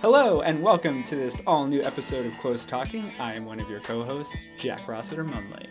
[0.00, 3.12] Hello, and welcome to this all new episode of Close Talking.
[3.18, 5.66] I am one of your co hosts, Jack Rossiter Munley.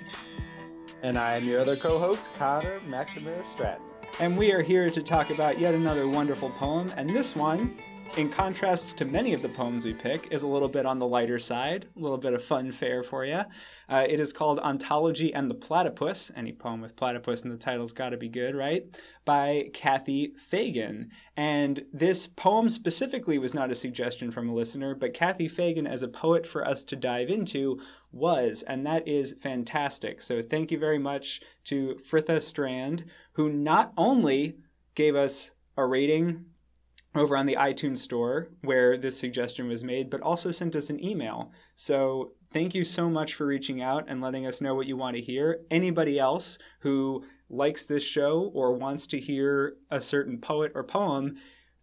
[1.02, 3.88] And I am your other co host, Connor McNamara Stratton.
[4.20, 7.76] And we are here to talk about yet another wonderful poem, and this one
[8.18, 11.08] in contrast to many of the poems we pick, is a little bit on the
[11.08, 13.42] lighter side, a little bit of fun fare for you.
[13.88, 16.32] Uh, it is called Ontology and the Platypus.
[16.36, 18.84] Any poem with platypus in the title's got to be good, right?
[19.26, 21.12] By Kathy Fagan.
[21.38, 26.04] And this poem specifically was not a suggestion from a listener, but Kathy Fagan, as
[26.04, 27.80] a poet for us to dive into,
[28.12, 30.22] was, and that is fantastic.
[30.22, 34.58] So thank you very much to Fritha Strand, who not only
[34.96, 36.46] gave us a rating
[37.16, 41.04] over on the iTunes store where this suggestion was made, but also sent us an
[41.04, 41.52] email.
[41.76, 45.16] So thank you so much for reaching out and letting us know what you want
[45.16, 45.62] to hear.
[45.72, 51.36] Anybody else who likes this show or wants to hear a certain poet or poem,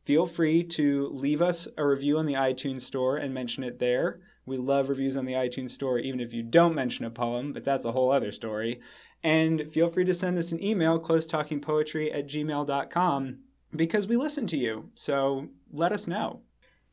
[0.05, 4.21] feel free to leave us a review on the iTunes store and mention it there.
[4.47, 7.65] We love reviews on the iTunes store, even if you don't mention a poem, but
[7.65, 8.81] that's a whole other story.
[9.25, 13.39] And feel free to send us an email, closetalkingpoetry at gmail.com
[13.77, 14.91] because we listen to you.
[14.95, 16.41] So let us know.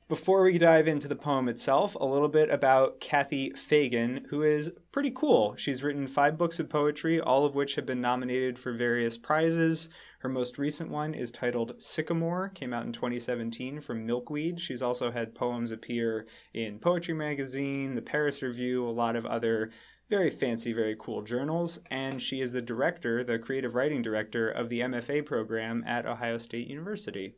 [0.09, 4.73] Before we dive into the poem itself, a little bit about Kathy Fagan, who is
[4.91, 5.55] pretty cool.
[5.55, 9.89] She's written five books of poetry, all of which have been nominated for various prizes.
[10.19, 14.61] Her most recent one is titled Sycamore, came out in 2017 from Milkweed.
[14.61, 19.71] She's also had poems appear in Poetry Magazine, the Paris Review, a lot of other
[20.13, 24.69] very fancy, very cool journals, and she is the director, the creative writing director of
[24.69, 27.33] the MFA program at Ohio State University.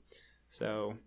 [0.49, 0.97] So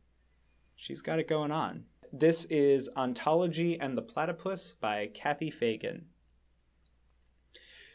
[0.76, 1.84] she's got it going on.
[2.10, 6.06] This is Ontology and the Platypus by Kathy Fagan.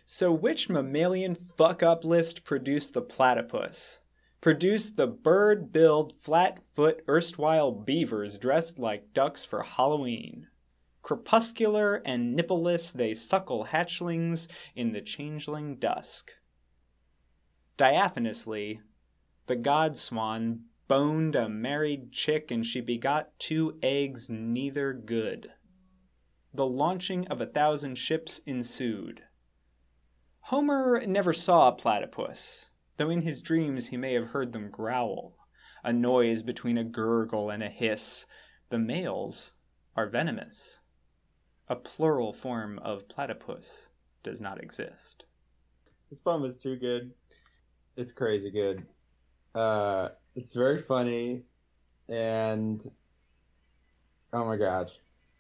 [0.06, 4.02] So, which mammalian fuck up list produced the platypus?
[4.40, 10.46] Produced the bird billed, flat foot, erstwhile beavers dressed like ducks for Halloween.
[11.04, 16.32] Crepuscular and nippleless, they suckle hatchlings in the changeling dusk.
[17.78, 18.80] Diaphanously,
[19.48, 25.52] the god swan boned a married chick and she begot two eggs neither good.
[26.54, 29.24] The launching of a thousand ships ensued.
[30.40, 35.36] Homer never saw a platypus, though in his dreams he may have heard them growl,
[35.84, 38.26] a noise between a gurgle and a hiss.
[38.70, 39.56] The males
[39.98, 40.80] are venomous
[41.70, 43.90] a plural form of platypus
[44.24, 45.26] does not exist.
[46.10, 47.12] This poem is too good.
[47.96, 48.86] It's crazy good.
[49.56, 51.44] Uh, it's very funny,
[52.10, 52.90] and
[54.32, 54.90] oh my gosh,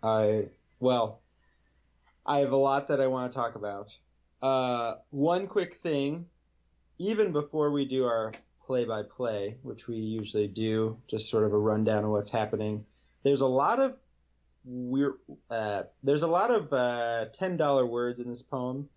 [0.03, 0.45] I
[0.79, 1.21] well,
[2.25, 3.97] I have a lot that I want to talk about.
[4.41, 6.27] Uh, one quick thing,
[6.99, 8.33] even before we do our
[8.65, 12.85] play-by-play, which we usually do, just sort of a rundown of what's happening.
[13.23, 13.95] There's a lot of
[14.65, 15.15] we're
[15.49, 18.89] uh, there's a lot of uh, ten dollar words in this poem,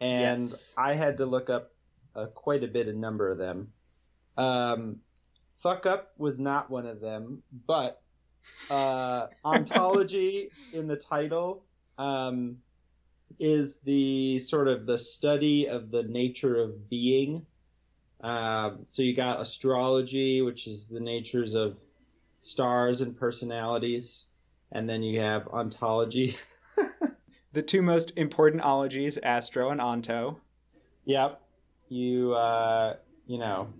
[0.00, 0.74] and yes.
[0.78, 1.72] I had to look up
[2.14, 3.72] uh, quite a bit a number of them.
[4.36, 5.00] Um,
[5.56, 8.00] fuck up was not one of them, but
[8.70, 11.64] uh, ontology in the title
[11.98, 12.58] um,
[13.38, 17.44] is the sort of the study of the nature of being.
[18.22, 21.78] Um, so you got astrology, which is the natures of
[22.40, 24.26] stars and personalities
[24.72, 26.36] and then you have ontology.
[27.52, 30.36] the two most important ologies, astro and onto.
[31.04, 31.40] Yep.
[31.88, 33.72] You uh, you know,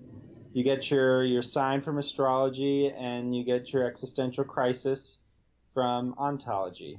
[0.52, 5.18] you get your your sign from astrology and you get your existential crisis
[5.74, 6.98] from ontology.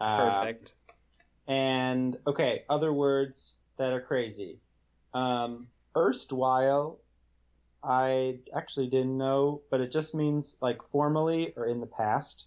[0.00, 0.74] Perfect.
[0.88, 4.58] Uh, and okay, other words that are crazy.
[5.12, 6.98] Um, erstwhile,
[7.82, 12.46] I actually didn't know, but it just means like formally or in the past.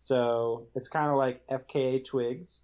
[0.00, 2.62] So it's kind of like FKA twigs.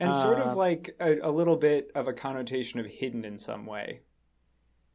[0.00, 3.38] And sort of uh, like a, a, little bit of a connotation of hidden in
[3.38, 4.00] some way.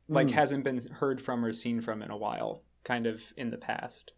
[0.10, 0.32] Like mm.
[0.32, 4.12] hasn't been heard from or seen from in a while, kind of in the past.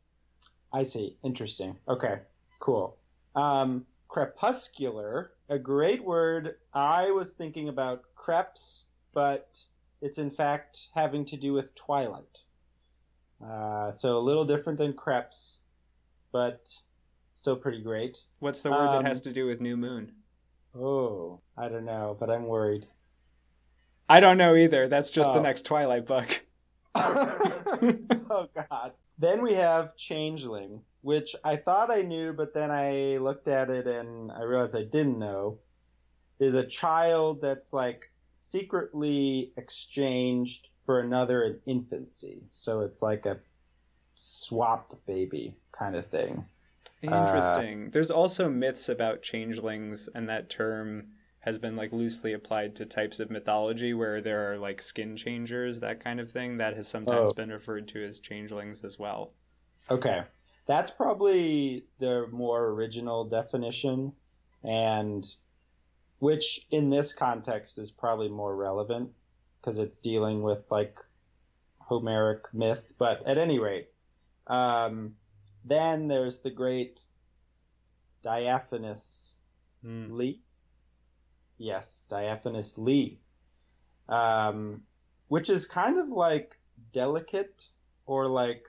[0.74, 1.18] I see.
[1.24, 1.78] Interesting.
[1.88, 2.20] Okay,
[2.60, 2.98] cool.
[3.36, 6.56] Um, crepuscular, a great word.
[6.74, 9.60] I was thinking about creps, but
[10.02, 12.40] it's in fact having to do with twilight.
[13.46, 15.60] Uh, so a little different than creps,
[16.32, 16.74] but
[17.42, 18.22] still pretty great.
[18.38, 20.12] What's the word um, that has to do with new moon?
[20.76, 22.86] Oh, I don't know, but I'm worried.
[24.08, 24.88] I don't know either.
[24.88, 25.34] That's just oh.
[25.34, 26.46] the next Twilight book.
[26.96, 28.92] oh God.
[29.18, 33.88] Then we have Changeling, which I thought I knew, but then I looked at it
[33.88, 35.58] and I realized I didn't know.
[36.40, 42.44] Is a child that's like secretly exchanged for another in infancy.
[42.54, 43.40] So it's like a
[44.16, 46.46] swap baby kind of thing.
[47.02, 47.88] Interesting.
[47.88, 51.08] Uh, There's also myths about changelings, and that term
[51.40, 55.80] has been like loosely applied to types of mythology where there are like skin changers,
[55.80, 56.58] that kind of thing.
[56.58, 57.34] That has sometimes oh.
[57.34, 59.34] been referred to as changelings as well.
[59.90, 60.22] Okay.
[60.68, 64.14] That's probably the more original definition,
[64.64, 65.26] and
[66.20, 69.10] which in this context is probably more relevant
[69.60, 71.00] because it's dealing with like
[71.80, 72.94] Homeric myth.
[73.00, 73.90] But at any rate,
[74.46, 75.16] um,
[75.66, 77.00] then there's the great
[78.24, 79.36] Diaphanous
[79.86, 80.12] mm.
[80.12, 80.42] Lee.
[81.58, 83.20] Yes, Diaphanous Lee.
[84.10, 84.84] Um,
[85.28, 86.58] which is kind of like
[86.92, 87.68] delicate
[88.06, 88.66] or like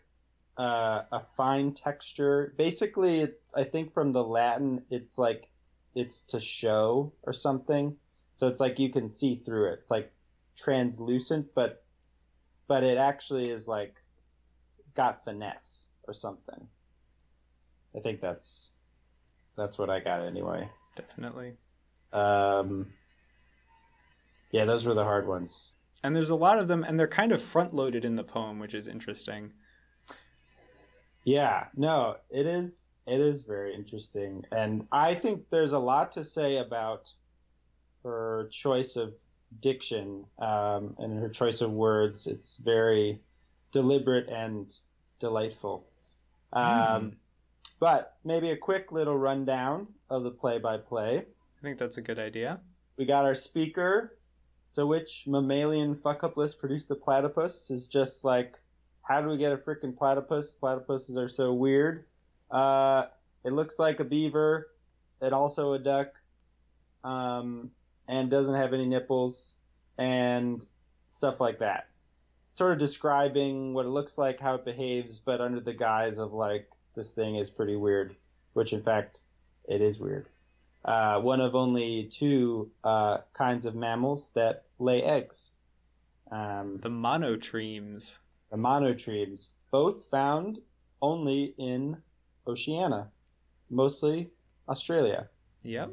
[0.58, 2.54] uh, a fine texture.
[2.56, 5.48] Basically, it, I think from the Latin, it's like
[5.94, 7.96] it's to show or something.
[8.34, 9.80] So it's like you can see through it.
[9.80, 10.12] It's like
[10.56, 11.84] translucent, but
[12.68, 13.96] but it actually is like
[14.94, 16.68] got finesse or something.
[17.96, 18.70] I think that's
[19.56, 20.68] that's what I got anyway.
[20.96, 21.54] Definitely.
[22.12, 22.92] Um,
[24.50, 25.70] yeah, those were the hard ones.
[26.02, 28.58] And there's a lot of them, and they're kind of front loaded in the poem,
[28.58, 29.52] which is interesting.
[31.24, 32.86] Yeah, no, it is.
[33.06, 37.10] It is very interesting, and I think there's a lot to say about
[38.04, 39.14] her choice of
[39.60, 42.26] diction um, and her choice of words.
[42.26, 43.20] It's very
[43.72, 44.74] deliberate and
[45.18, 45.84] delightful.
[46.52, 47.12] Um, mm.
[47.82, 51.16] But maybe a quick little rundown of the play by play.
[51.18, 52.60] I think that's a good idea.
[52.96, 54.16] We got our speaker.
[54.68, 58.56] So, which mammalian fuck up list produced the platypus is just like,
[59.02, 60.56] how do we get a freaking platypus?
[60.62, 62.04] Platypuses are so weird.
[62.52, 63.06] Uh,
[63.44, 64.68] it looks like a beaver,
[65.20, 66.12] and also a duck,
[67.02, 67.72] um,
[68.06, 69.56] and doesn't have any nipples,
[69.98, 70.64] and
[71.10, 71.88] stuff like that
[72.52, 76.34] sort of describing what it looks like, how it behaves, but under the guise of
[76.34, 78.16] like this thing is pretty weird,
[78.52, 79.20] which in fact
[79.68, 80.26] it is weird.
[80.84, 85.52] Uh, one of only two uh, kinds of mammals that lay eggs.
[86.30, 88.18] Um, the monotremes.
[88.50, 90.58] The monotremes, both found
[91.00, 91.96] only in
[92.46, 93.08] Oceania,
[93.70, 94.30] mostly
[94.68, 95.28] Australia.
[95.62, 95.90] Yep.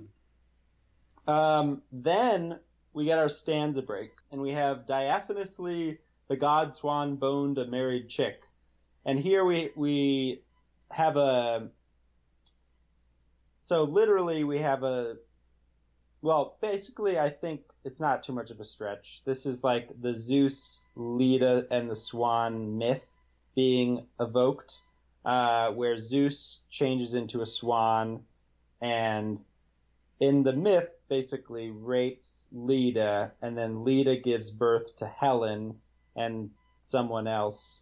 [1.27, 2.59] Um, then
[2.93, 8.09] we get our stanza break, and we have diaphanously the god swan boned a married
[8.09, 8.41] chick.
[9.05, 10.41] And here we we
[10.91, 11.69] have a
[13.61, 15.17] so literally we have a
[16.21, 19.21] well, basically I think it's not too much of a stretch.
[19.25, 23.15] This is like the Zeus, Leda, and the Swan myth
[23.55, 24.79] being evoked,
[25.25, 28.23] uh, where Zeus changes into a swan,
[28.81, 29.39] and
[30.19, 35.75] in the myth basically rapes Leda, and then Leda gives birth to Helen,
[36.15, 36.51] and
[36.81, 37.81] someone else.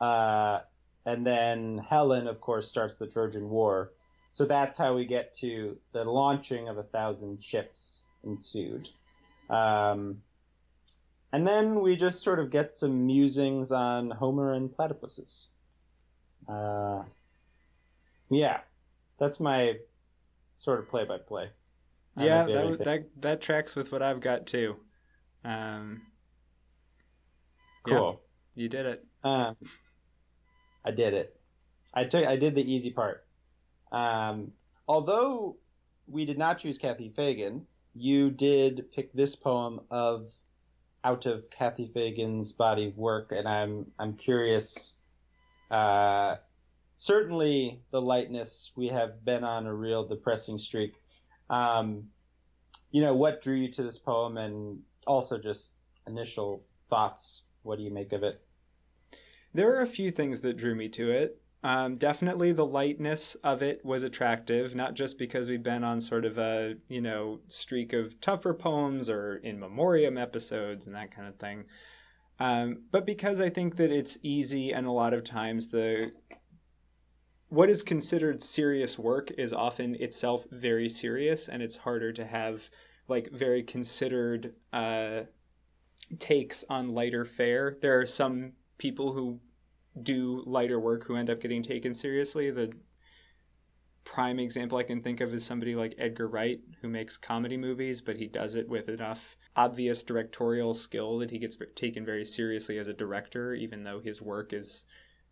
[0.00, 0.60] Uh,
[1.08, 3.92] and then Helen, of course, starts the Trojan War.
[4.32, 8.88] So that's how we get to the launching of a thousand ships ensued.
[9.48, 10.22] Um,
[11.32, 15.48] and then we just sort of get some musings on Homer and platypuses.
[16.48, 17.02] Uh,
[18.30, 18.60] yeah,
[19.18, 19.76] that's my
[20.58, 21.50] sort of play by play.
[22.16, 24.76] Yeah, that, that that tracks with what I've got too.
[25.44, 26.02] Um,
[27.84, 28.20] Cool.
[28.54, 29.04] Yeah, you did it.
[29.24, 29.56] Um,
[30.88, 31.38] I did it.
[31.92, 32.26] I took.
[32.26, 33.26] I did the easy part.
[33.92, 34.52] Um,
[34.86, 35.58] although
[36.06, 40.32] we did not choose Kathy Fagan, you did pick this poem of
[41.04, 44.96] out of Kathy Fagan's body of work, and I'm I'm curious.
[45.70, 46.36] Uh,
[46.96, 50.94] certainly, the lightness we have been on a real depressing streak.
[51.50, 52.04] Um,
[52.90, 55.72] you know what drew you to this poem, and also just
[56.06, 58.40] initial thoughts what do you make of it?
[59.58, 61.42] There are a few things that drew me to it.
[61.64, 66.24] Um, definitely the lightness of it was attractive, not just because we've been on sort
[66.24, 71.26] of a, you know, streak of tougher poems or in memoriam episodes and that kind
[71.26, 71.64] of thing.
[72.38, 76.12] Um, but because I think that it's easy and a lot of times the
[77.48, 82.70] what is considered serious work is often itself very serious and it's harder to have
[83.08, 85.22] like very considered uh,
[86.20, 87.76] takes on lighter fare.
[87.80, 89.40] There are some people who
[90.04, 92.50] do lighter work who end up getting taken seriously.
[92.50, 92.72] The
[94.04, 98.00] prime example I can think of is somebody like Edgar Wright, who makes comedy movies,
[98.00, 102.78] but he does it with enough obvious directorial skill that he gets taken very seriously
[102.78, 104.84] as a director, even though his work is,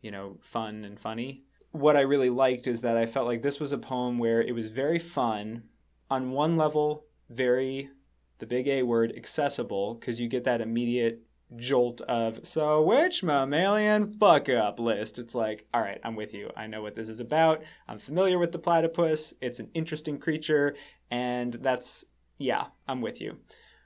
[0.02, 1.44] you know, fun and funny.
[1.72, 4.54] What I really liked is that I felt like this was a poem where it
[4.54, 5.62] was very fun,
[6.10, 7.90] on one level, very
[8.38, 11.22] the big A word, accessible, because you get that immediate
[11.54, 15.18] jolt of so which mammalian fuck up list.
[15.18, 16.50] It's like, all right, I'm with you.
[16.56, 17.62] I know what this is about.
[17.86, 19.34] I'm familiar with the platypus.
[19.40, 20.74] It's an interesting creature,
[21.10, 22.04] and that's
[22.38, 23.38] yeah, I'm with you.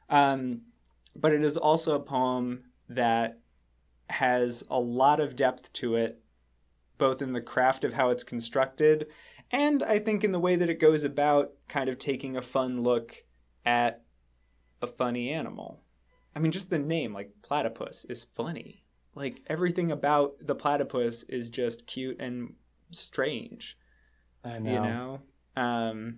[0.08, 0.62] Um,
[1.14, 3.38] but it is also a poem that
[4.08, 6.20] has a lot of depth to it,
[6.98, 9.06] both in the craft of how it's constructed,
[9.52, 12.82] and I think in the way that it goes about kind of taking a fun
[12.82, 13.24] look
[13.64, 14.02] at
[14.80, 15.82] a funny animal.
[16.34, 18.84] I mean, just the name, like platypus, is funny.
[19.14, 22.54] Like everything about the platypus is just cute and
[22.90, 23.76] strange.
[24.44, 24.72] I know.
[24.72, 25.20] You know?
[25.56, 26.16] Um,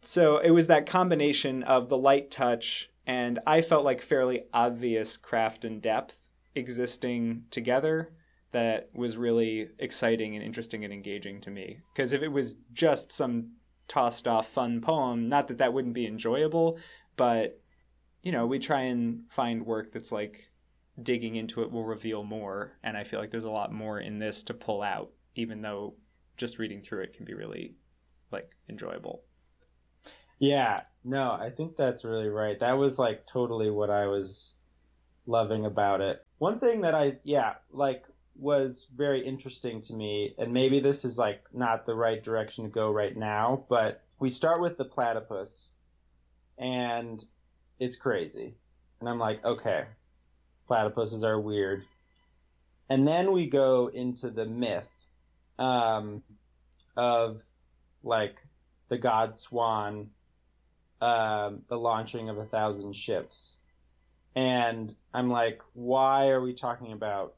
[0.00, 5.16] so it was that combination of the light touch and I felt like fairly obvious
[5.16, 8.12] craft and depth existing together
[8.52, 11.80] that was really exciting and interesting and engaging to me.
[11.92, 13.52] Because if it was just some
[13.88, 16.78] tossed off fun poem, not that that wouldn't be enjoyable,
[17.16, 17.59] but
[18.22, 20.50] you know, we try and find work that's like
[21.02, 22.72] digging into it will reveal more.
[22.82, 25.94] And I feel like there's a lot more in this to pull out, even though
[26.36, 27.74] just reading through it can be really
[28.30, 29.22] like enjoyable.
[30.38, 32.58] Yeah, no, I think that's really right.
[32.58, 34.54] That was like totally what I was
[35.26, 36.24] loving about it.
[36.38, 38.04] One thing that I, yeah, like
[38.36, 42.70] was very interesting to me, and maybe this is like not the right direction to
[42.70, 45.68] go right now, but we start with the platypus,
[46.58, 47.22] and
[47.80, 48.54] it's crazy.
[49.00, 49.86] And I'm like, okay,
[50.68, 51.82] platypuses are weird.
[52.88, 54.90] And then we go into the myth
[55.58, 56.22] um,
[56.96, 57.40] of
[58.02, 58.36] like
[58.88, 60.10] the god swan,
[61.00, 63.56] um, the launching of a thousand ships.
[64.36, 67.34] And I'm like, why are we talking about,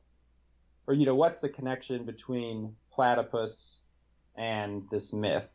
[0.87, 3.80] or, you know, what's the connection between platypus
[4.37, 5.54] and this myth?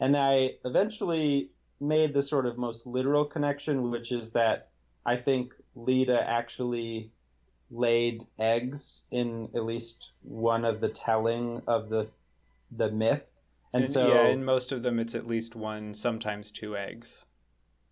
[0.00, 1.50] And I eventually
[1.82, 4.68] made the sort of most literal connection, which is that
[5.04, 7.10] I think Leda actually
[7.70, 12.08] laid eggs in at least one of the telling of the
[12.70, 13.36] the myth.
[13.72, 17.26] And, and so yeah, in most of them it's at least one, sometimes two eggs.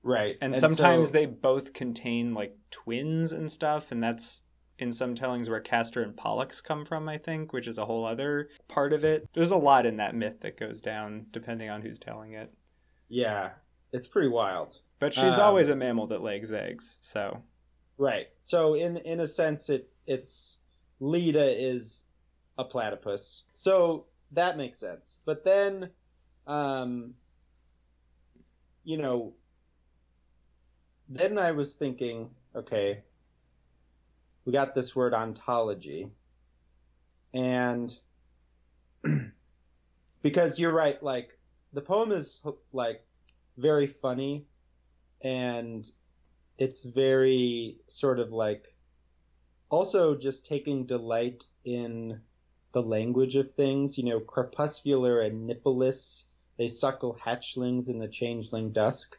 [0.03, 0.37] Right.
[0.41, 4.43] And, and sometimes so, they both contain like twins and stuff, and that's
[4.79, 8.07] in some tellings where Castor and Pollux come from, I think, which is a whole
[8.07, 9.29] other part of it.
[9.35, 12.55] There's a lot in that myth that goes down depending on who's telling it.
[13.09, 13.51] Yeah,
[13.93, 14.79] it's pretty wild.
[14.99, 17.43] But she's um, always a mammal that lays eggs, so
[17.97, 18.29] right.
[18.41, 20.57] So in in a sense, it it's
[21.01, 22.05] Leda is
[22.59, 25.21] a platypus, so that makes sense.
[25.25, 25.91] But then,
[26.47, 27.15] um,
[28.85, 29.33] you know,
[31.09, 33.03] then I was thinking, okay,
[34.45, 36.09] we got this word ontology,
[37.33, 37.95] and
[40.23, 41.39] because you're right, like
[41.73, 42.43] the poem is
[42.73, 43.03] like
[43.61, 44.47] very funny
[45.23, 45.89] and
[46.59, 48.75] it's very sort of like
[49.71, 52.21] also just taking delight in
[52.73, 53.97] the language of things.
[53.97, 56.25] You know, crepuscular and nippleless,
[56.59, 59.17] they suckle hatchlings in the changeling dusk.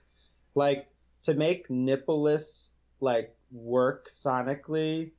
[0.53, 0.87] Like
[1.23, 2.69] to make nippleless
[2.99, 5.11] like work sonically,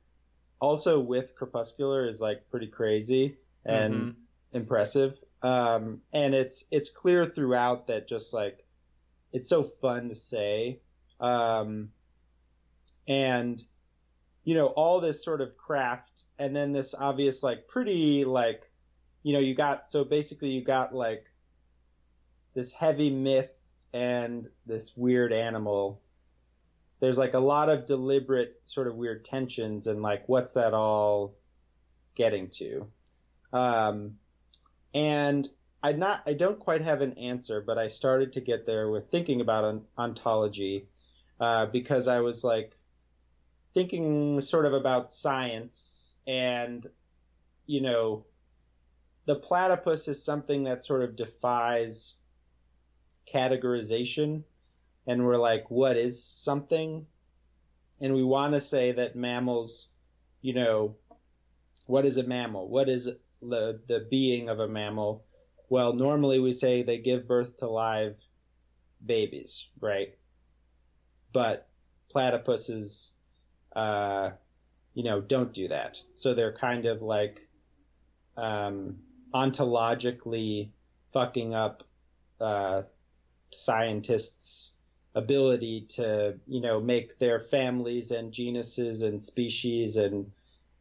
[0.59, 4.57] also with crepuscular is like pretty crazy and mm-hmm.
[4.57, 5.17] impressive.
[5.41, 8.62] Um, and it's it's clear throughout that just like
[9.33, 10.79] it's so fun to say.
[11.19, 11.89] Um,
[13.07, 13.61] and
[14.43, 18.69] you know all this sort of craft and then this obvious like pretty like
[19.23, 21.25] you know you got so basically you got like
[22.53, 23.59] this heavy myth
[23.93, 26.01] and this weird animal
[26.99, 31.35] there's like a lot of deliberate sort of weird tensions and like what's that all
[32.15, 32.87] getting to
[33.51, 34.15] um,
[34.93, 35.47] and
[35.83, 39.09] I not I don't quite have an answer, but I started to get there with
[39.11, 40.87] thinking about ontology
[41.41, 42.77] uh, because I was like
[43.73, 46.87] thinking sort of about science and
[47.65, 48.25] you know
[49.25, 52.15] the platypus is something that sort of defies
[53.31, 54.43] categorization
[55.05, 57.05] and we're like what is something?
[57.99, 59.89] And we want to say that mammals
[60.41, 60.95] you know
[61.87, 62.69] what is a mammal?
[62.69, 63.09] What is
[63.41, 65.25] the the being of a mammal
[65.73, 68.15] well, normally we say they give birth to live
[69.03, 70.09] babies, right?
[71.33, 71.67] But
[72.13, 73.13] platypuses,
[73.75, 74.29] uh,
[74.93, 75.99] you know, don't do that.
[76.15, 77.47] So they're kind of like
[78.37, 78.99] um,
[79.33, 80.69] ontologically
[81.11, 81.81] fucking up
[82.39, 82.83] uh,
[83.49, 84.73] scientists'
[85.15, 90.31] ability to, you know, make their families and genuses and species and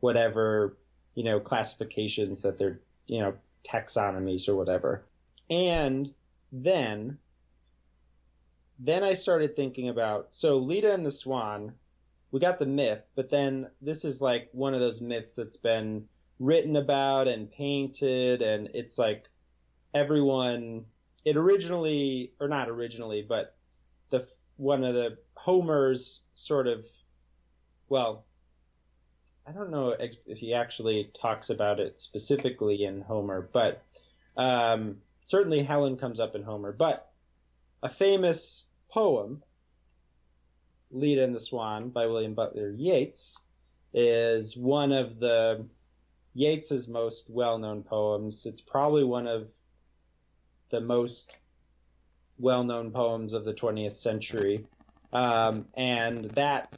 [0.00, 0.76] whatever,
[1.14, 3.32] you know, classifications that they're, you know,
[3.64, 5.04] taxonomies or whatever.
[5.50, 6.12] And
[6.50, 7.18] then
[8.78, 11.72] then I started thinking about so Leda and the Swan
[12.32, 16.08] we got the myth, but then this is like one of those myths that's been
[16.40, 19.28] written about and painted, and it's like
[19.94, 20.86] everyone.
[21.24, 23.54] It originally, or not originally, but
[24.10, 24.26] the
[24.56, 26.84] one of the Homer's sort of,
[27.88, 28.24] well,
[29.46, 29.96] I don't know
[30.26, 33.82] if he actually talks about it specifically in Homer, but
[34.36, 36.72] um, certainly Helen comes up in Homer.
[36.72, 37.10] But
[37.82, 39.42] a famous poem,
[40.90, 43.36] Leda and the Swan by William Butler Yeats,
[43.92, 45.66] is one of the
[46.34, 48.46] Yeats's most well-known poems.
[48.46, 49.48] It's probably one of
[50.70, 51.34] the most
[52.38, 54.66] well-known poems of the 20th century,
[55.12, 56.72] um, and that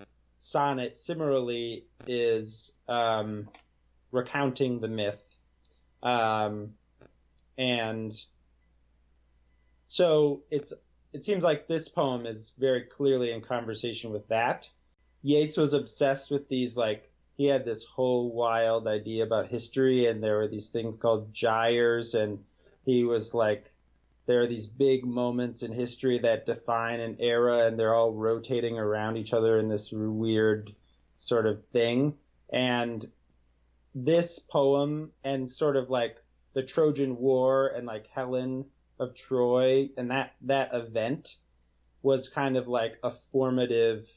[0.44, 3.48] sonnet similarly is um,
[4.12, 5.34] recounting the myth,
[6.02, 6.74] um,
[7.56, 8.14] and
[9.86, 10.74] so it's
[11.14, 14.68] it seems like this poem is very clearly in conversation with that.
[15.22, 20.22] Yeats was obsessed with these like he had this whole wild idea about history and
[20.22, 22.44] there were these things called gyres and
[22.84, 23.72] he was like
[24.26, 28.78] there are these big moments in history that define an era and they're all rotating
[28.78, 30.74] around each other in this weird
[31.16, 32.14] sort of thing
[32.52, 33.10] and
[33.94, 36.16] this poem and sort of like
[36.54, 38.66] the Trojan War and like Helen
[38.98, 41.36] of Troy and that that event
[42.02, 44.10] was kind of like a formative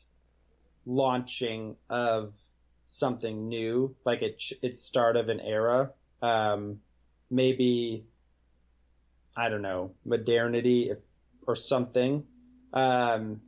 [0.86, 2.34] launching of
[2.86, 5.92] something new, like it it's start of an era.
[6.22, 6.80] Um,
[7.30, 8.06] maybe
[9.38, 10.98] I don't know modernity if,
[11.46, 12.26] or something.
[12.74, 13.42] Um,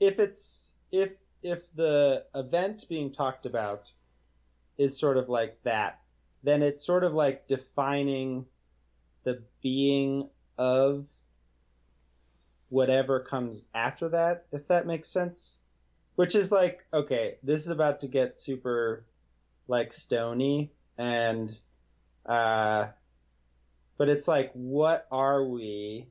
[0.00, 3.92] if it's if if the event being talked about
[4.78, 6.00] is sort of like that,
[6.42, 8.46] then it's sort of like defining
[9.24, 11.06] the being of
[12.70, 15.58] whatever comes after that, if that makes sense.
[16.16, 19.04] Which is like, okay, this is about to get super
[19.68, 21.52] like stony and
[22.24, 22.86] uh
[23.96, 26.08] but it's like what are we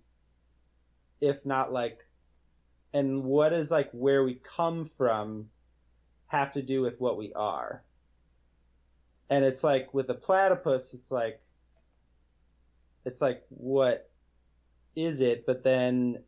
[1.22, 2.06] if not like
[2.94, 5.50] and what is like where we come from
[6.28, 7.84] have to do with what we are
[9.30, 11.42] and it's like with the platypus it's like
[13.06, 14.10] it's like what
[14.96, 16.24] is it, but then,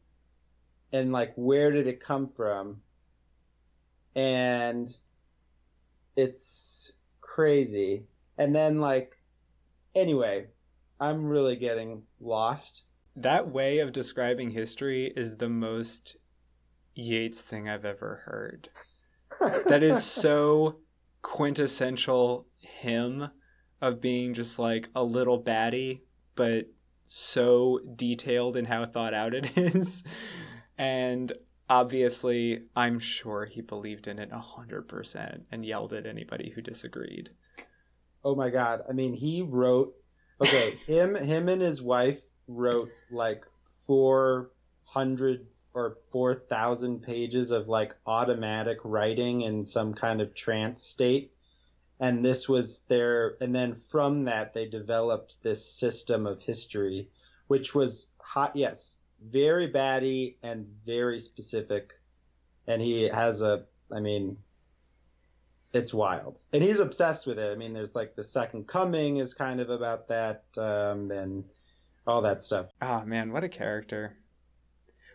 [0.91, 2.81] and like, where did it come from?
[4.15, 4.95] And
[6.15, 8.05] it's crazy.
[8.37, 9.17] And then, like,
[9.93, 10.47] anyway,
[10.99, 12.83] I'm really getting lost.
[13.15, 16.17] That way of describing history is the most
[16.93, 18.69] Yeats thing I've ever heard.
[19.67, 20.79] that is so
[21.21, 23.29] quintessential him
[23.81, 26.01] of being just like a little baddie,
[26.35, 26.67] but
[27.05, 30.03] so detailed in how thought out it is.
[30.77, 31.33] and
[31.69, 37.29] obviously, I'm sure he believed in it 100% and yelled at anybody who disagreed.
[38.23, 38.81] Oh my god.
[38.89, 39.93] I mean, he wrote
[40.41, 43.45] Okay, him him and his wife wrote like
[43.85, 51.31] 400 or 4000 pages of like automatic writing in some kind of trance state.
[51.99, 57.09] And this was their and then from that they developed this system of history
[57.47, 61.93] which was hot yes very batty and very specific.
[62.67, 64.37] And he has a i mean
[65.75, 69.33] it's wild and he's obsessed with it i mean there's like the second coming is
[69.33, 71.43] kind of about that um, and
[72.07, 74.17] all that stuff oh man what a character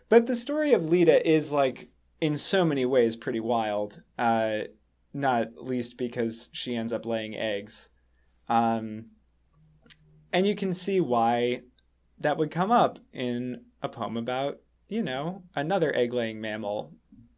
[0.09, 4.59] but the story of leda is like in so many ways pretty wild uh,
[5.13, 7.89] not least because she ends up laying eggs.
[8.47, 9.07] Um,
[10.31, 11.61] and you can see why
[12.19, 16.93] that would come up in a poem about, you know, another egg laying mammal.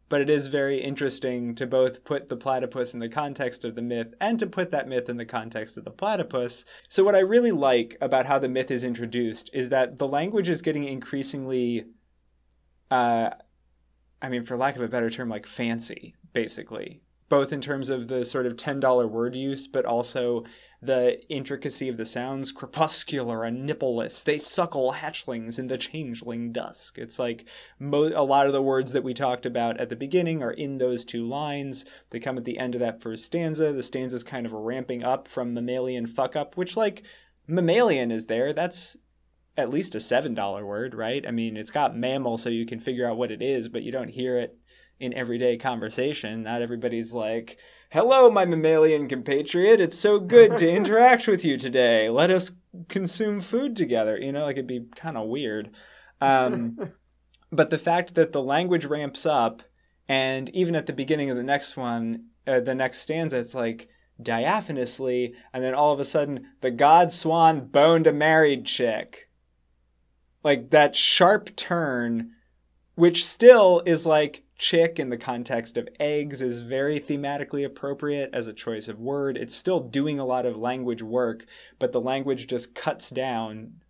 [0.08, 3.82] But it is very interesting to both put the platypus in the context of the
[3.82, 6.64] myth and to put that myth in the context of the platypus.
[6.88, 10.48] So, what I really like about how the myth is introduced is that the language
[10.48, 11.86] is getting increasingly,
[12.90, 13.30] uh,
[14.20, 18.08] I mean, for lack of a better term, like fancy, basically both in terms of
[18.08, 20.44] the sort of $10 word use, but also
[20.86, 24.22] the intricacy of the sounds crepuscular and nippleless.
[24.22, 26.98] They suckle hatchlings in the changeling dusk.
[26.98, 27.46] It's like
[27.78, 30.78] mo- a lot of the words that we talked about at the beginning are in
[30.78, 31.84] those two lines.
[32.10, 33.72] They come at the end of that first stanza.
[33.72, 37.02] The stanza's kind of ramping up from mammalian fuck up, which, like,
[37.46, 38.52] mammalian is there.
[38.52, 38.96] That's
[39.56, 41.26] at least a $7 word, right?
[41.26, 43.92] I mean, it's got mammal, so you can figure out what it is, but you
[43.92, 44.58] don't hear it
[45.00, 46.42] in everyday conversation.
[46.42, 47.58] Not everybody's like,
[47.90, 49.80] Hello, my mammalian compatriot.
[49.80, 52.08] It's so good to interact with you today.
[52.08, 52.52] Let us
[52.88, 54.18] consume food together.
[54.18, 55.70] You know, like it'd be kind of weird.
[56.20, 56.90] Um,
[57.52, 59.62] but the fact that the language ramps up,
[60.08, 63.88] and even at the beginning of the next one, uh, the next stanza, it's like
[64.22, 69.28] diaphanously, and then all of a sudden, the god swan boned a married chick.
[70.42, 72.32] Like that sharp turn,
[72.94, 78.46] which still is like chick in the context of eggs is very thematically appropriate as
[78.46, 79.36] a choice of word.
[79.36, 81.44] It's still doing a lot of language work,
[81.78, 83.80] but the language just cuts down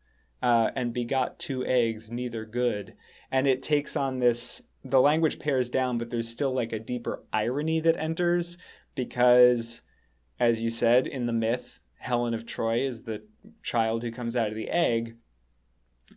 [0.42, 2.94] uh, and begot two eggs, neither good.
[3.30, 7.22] And it takes on this, the language pares down, but there's still like a deeper
[7.32, 8.58] irony that enters
[8.94, 9.82] because,
[10.40, 13.24] as you said in the myth, Helen of Troy is the
[13.62, 15.16] child who comes out of the egg.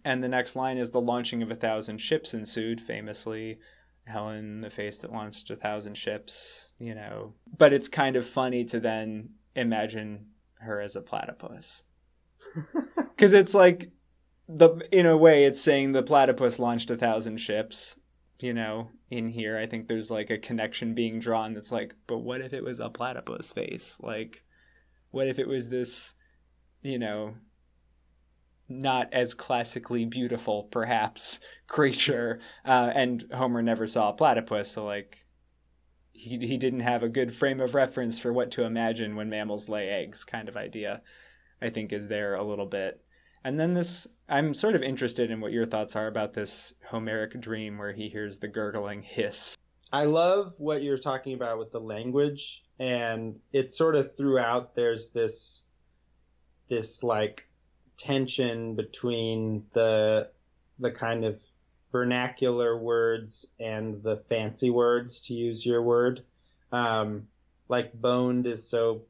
[0.08, 3.60] And the next line is the launching of a thousand ships ensued, famously
[4.06, 7.34] Helen, the face that launched a thousand ships, you know.
[7.58, 10.28] But it's kind of funny to then imagine
[10.62, 11.84] her as a platypus.
[12.96, 13.90] Because it's like,
[14.48, 18.00] the in a way, it's saying the platypus launched a thousand ships,
[18.40, 19.58] you know, in here.
[19.58, 22.80] I think there's like a connection being drawn that's like, but what if it was
[22.80, 23.98] a platypus face?
[24.00, 24.44] Like,
[25.10, 26.14] what if it was this,
[26.84, 27.34] you know,
[28.70, 32.40] not as classically beautiful, perhaps, creature.
[32.66, 35.26] Uh, and Homer never saw a platypus, so like
[36.12, 39.70] he he didn't have a good frame of reference for what to imagine when mammals
[39.70, 41.02] lay eggs, kind of idea.
[41.62, 43.02] I think is there a little bit.
[43.44, 47.40] And then this, I'm sort of interested in what your thoughts are about this Homeric
[47.40, 49.56] dream where he hears the gurgling hiss.
[49.92, 54.76] I love what you're talking about with the language, and it's sort of throughout.
[54.76, 55.64] There's this,
[56.68, 57.47] this like
[57.98, 60.30] tension between the
[60.80, 61.42] the kind of
[61.92, 66.24] vernacular words and the fancy words to use your word.
[66.72, 67.28] Um,
[67.70, 69.02] like boned is so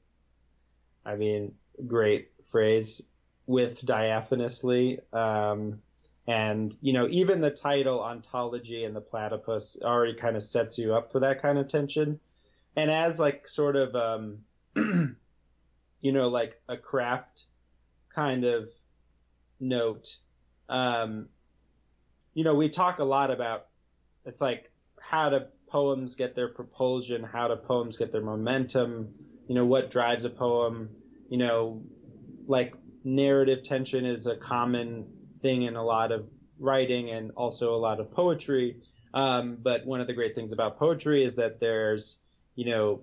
[1.06, 1.54] i mean
[1.86, 3.04] great phrase
[3.46, 5.80] with diaphanously um,
[6.28, 10.94] and you know even the title ontology and the platypus already kind of sets you
[10.94, 12.20] up for that kind of tension.
[12.76, 14.40] And as like sort of um,
[16.02, 17.46] you know like a craft
[18.18, 18.68] kind of
[19.60, 20.18] note,
[20.70, 21.28] um,
[22.34, 23.68] you know, we talk a lot about
[24.26, 29.10] it's like how do poems get their propulsion, how do poems get their momentum,
[29.48, 30.90] you know, what drives a poem,
[31.30, 31.84] you know,
[32.48, 35.06] like narrative tension is a common
[35.44, 36.28] thing in a lot of
[36.58, 38.82] writing and also a lot of poetry.
[39.14, 42.18] Um, but one of the great things about poetry is that there's,
[42.56, 43.02] you know,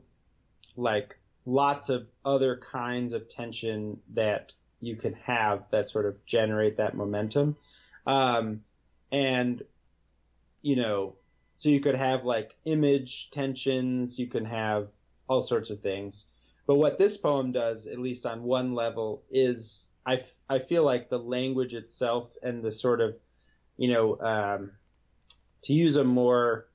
[0.76, 4.52] like lots of other kinds of tension that
[4.86, 7.56] you can have that sort of generate that momentum.
[8.06, 8.62] Um,
[9.10, 9.62] and,
[10.62, 11.16] you know,
[11.56, 14.90] so you could have like image tensions, you can have
[15.28, 16.26] all sorts of things.
[16.66, 20.82] But what this poem does, at least on one level, is I, f- I feel
[20.82, 23.16] like the language itself and the sort of,
[23.76, 24.72] you know, um,
[25.62, 26.66] to use a more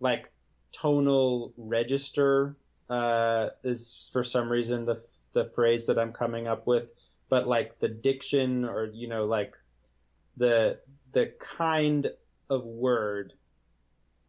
[0.00, 0.30] like
[0.72, 2.56] tonal register
[2.88, 6.88] uh, is for some reason the the phrase that I'm coming up with
[7.28, 9.54] but like the diction or you know like
[10.36, 10.78] the
[11.12, 12.10] the kind
[12.50, 13.32] of word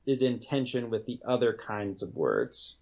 [0.05, 2.77] is in tension with the other kinds of words.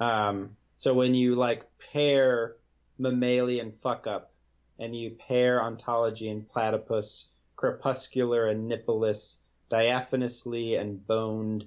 [0.00, 2.56] Um, so when you like pair
[2.98, 4.32] mammalian fuck up
[4.78, 9.36] and you pair ontology and platypus, crepuscular and nippleless,
[9.70, 11.66] diaphanously and boned,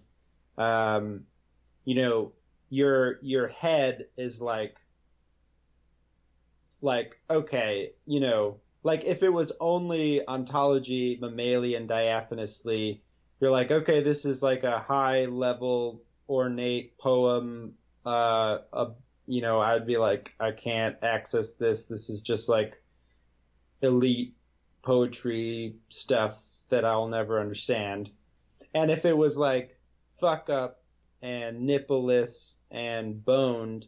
[0.57, 1.25] um,
[1.85, 2.31] you know,
[2.69, 4.75] your your head is like
[6.83, 12.99] like okay, you know, like if it was only ontology, mammalian, diaphanously,
[13.39, 17.73] you're like, okay, this is like a high level ornate poem.
[18.05, 18.87] Uh, a,
[19.25, 21.87] you know, I'd be like, I can't access this.
[21.87, 22.81] This is just like
[23.81, 24.35] elite
[24.81, 28.09] poetry stuff that I'll never understand.
[28.75, 29.77] And if it was like
[30.09, 30.81] fuck up
[31.21, 33.87] and nippleless and boned,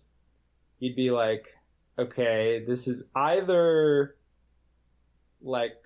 [0.79, 1.47] you'd be like,
[1.97, 4.15] okay, this is either
[5.41, 5.77] like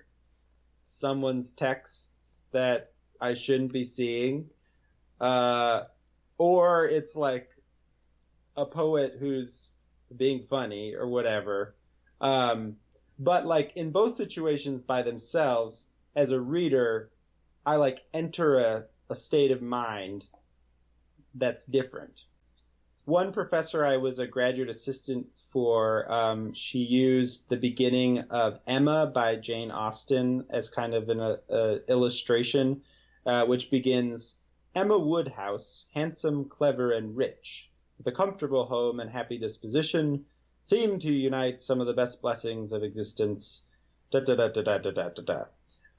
[0.82, 4.50] someone's texts that I shouldn't be seeing,
[5.20, 5.82] uh,
[6.38, 7.50] or it's like
[8.56, 9.68] a poet who's
[10.16, 11.76] being funny or whatever.
[12.20, 12.76] Um,
[13.18, 15.84] but like in both situations by themselves,
[16.16, 17.10] as a reader,
[17.64, 20.24] I like enter a, a state of mind
[21.34, 22.24] that's different.
[23.04, 29.10] One professor I was a graduate assistant for um, she used the beginning of Emma
[29.12, 32.82] by Jane Austen as kind of an uh, illustration,
[33.26, 34.36] uh, which begins
[34.74, 40.24] Emma Woodhouse, handsome, clever, and rich, with a comfortable home and happy disposition,
[40.64, 43.64] seemed to unite some of the best blessings of existence.
[44.10, 45.44] Da da da da da da da da.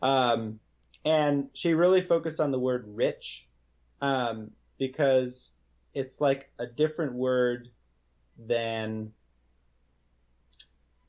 [0.02, 0.60] Um,
[1.04, 3.48] and she really focused on the word rich
[4.02, 5.52] um, because
[5.94, 7.70] it's like a different word
[8.38, 9.14] than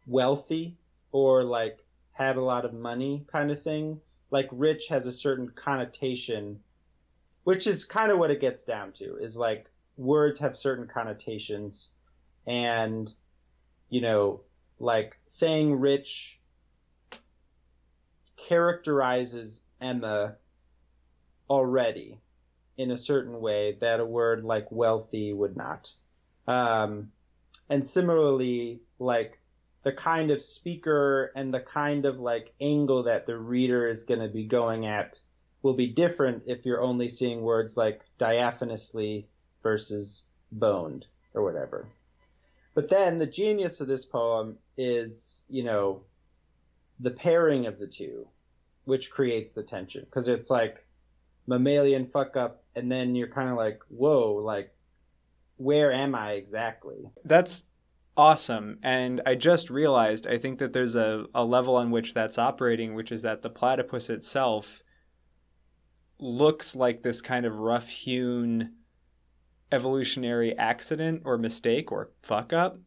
[0.07, 0.77] wealthy
[1.11, 1.79] or like
[2.13, 4.01] had a lot of money kind of thing.
[4.31, 6.61] Like rich has a certain connotation,
[7.45, 11.91] which is kind of what it gets down to is like words have certain connotations
[12.47, 13.13] and
[13.91, 14.41] you know
[14.79, 16.41] like saying rich
[18.49, 20.37] characterizes Emma
[21.49, 22.19] already
[22.77, 25.93] in a certain way that a word like wealthy would not.
[26.49, 27.13] Um,
[27.69, 29.39] and similarly, like
[29.83, 34.21] the kind of speaker and the kind of like angle that the reader is going
[34.21, 35.19] to be going at
[35.63, 39.25] will be different if you're only seeing words like diaphanously
[39.63, 41.87] versus boned or whatever.
[42.75, 46.03] But then the genius of this poem is, you know,
[47.01, 48.27] the pairing of the two,
[48.85, 50.05] which creates the tension.
[50.05, 50.85] Because it's like
[51.47, 54.75] mammalian fuck up, and then you're kind of like, whoa, like,
[55.59, 57.11] where am I exactly?
[57.25, 57.65] That's
[58.17, 58.79] awesome.
[58.83, 62.95] And I just realized, I think that there's a, a level on which that's operating,
[62.95, 64.83] which is that the platypus itself
[66.19, 68.75] looks like this kind of rough hewn
[69.73, 72.79] evolutionary accident or mistake or fuck up,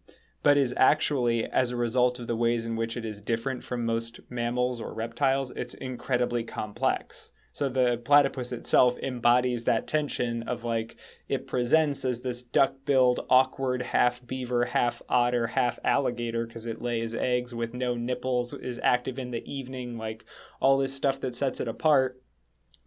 [0.43, 3.85] but is actually, as a result of the ways in which it is different from
[3.85, 7.31] most mammals or reptiles, it's incredibly complex.
[7.55, 10.97] So the platypus itself embodies that tension of like
[11.29, 17.15] it presents as this duck-billed, awkward half beaver, half otter, half alligator because it lays
[17.15, 20.25] eggs with no nipples, is active in the evening, like
[20.59, 22.21] all this stuff that sets it apart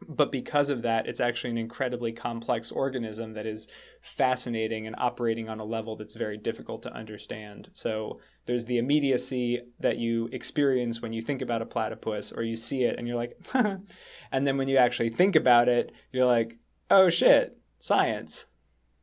[0.07, 3.69] but because of that, it's actually an incredibly complex organism that is
[4.01, 7.69] fascinating and operating on a level that's very difficult to understand.
[7.73, 12.57] So there's the immediacy that you experience when you think about a platypus or you
[12.57, 16.57] see it and you're like, and then when you actually think about it, you're like,
[16.91, 18.47] oh shit, science.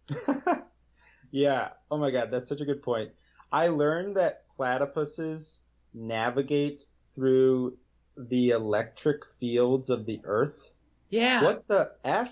[1.31, 1.69] yeah.
[1.91, 3.11] Oh my God, that's such a good point.
[3.51, 5.59] I learned that platypuses
[5.93, 7.77] navigate through
[8.17, 10.69] the electric fields of the earth
[11.09, 11.43] yeah.
[11.43, 12.31] What the f?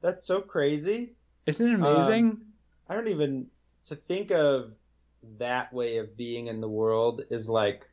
[0.00, 1.14] That's so crazy.
[1.46, 2.30] Isn't it amazing?
[2.30, 2.42] Um,
[2.88, 3.46] I don't even
[3.86, 4.72] to think of
[5.38, 7.88] that way of being in the world is like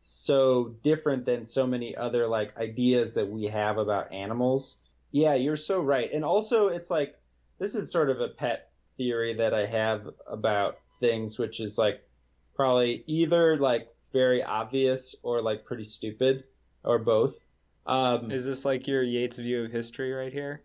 [0.00, 4.76] so different than so many other like ideas that we have about animals.
[5.10, 6.10] Yeah, you're so right.
[6.12, 7.14] And also it's like
[7.58, 12.02] this is sort of a pet theory that I have about things which is like
[12.54, 16.44] probably either like very obvious or like pretty stupid
[16.84, 17.38] or both.
[17.86, 20.62] Um, Is this like your Yeats view of history right here?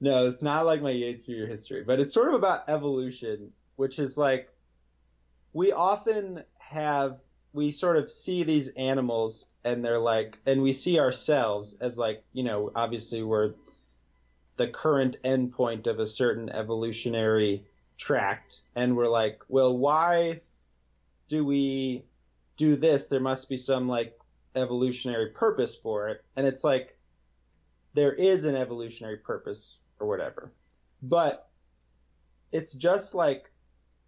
[0.00, 3.52] No, it's not like my Yeats view of history, but it's sort of about evolution,
[3.76, 4.50] which is like
[5.52, 7.18] we often have
[7.52, 12.24] we sort of see these animals and they're like and we see ourselves as like,
[12.32, 13.54] you know, obviously we're
[14.56, 17.64] the current endpoint of a certain evolutionary
[17.96, 20.40] tract and we're like, well, why
[21.28, 22.04] do we
[22.56, 23.06] do this?
[23.06, 24.18] There must be some like
[24.54, 26.24] evolutionary purpose for it.
[26.36, 26.96] And it's like
[27.94, 30.52] there is an evolutionary purpose or whatever.
[31.02, 31.48] But
[32.52, 33.50] it's just like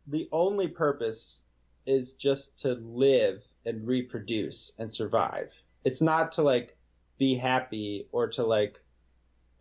[0.06, 1.42] the only purpose
[1.84, 5.52] is just to live and reproduce and survive.
[5.84, 6.76] It's not to like
[7.18, 8.80] be happy or to like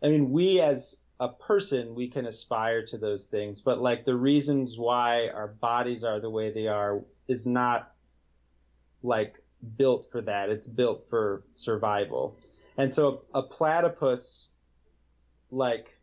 [0.02, 4.16] I mean we as a person we can aspire to those things, but like the
[4.16, 7.92] reasons why our bodies are the way they are is not
[9.02, 9.42] like
[9.76, 10.50] built for that.
[10.50, 12.38] It's built for survival.
[12.76, 14.48] And so a platypus
[15.50, 15.98] like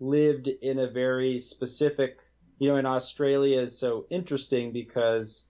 [0.00, 2.18] lived in a very specific,
[2.58, 5.46] you know, in Australia is so interesting because